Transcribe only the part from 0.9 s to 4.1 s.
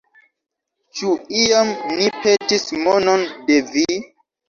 Ĉu iam ni petis monon de vi?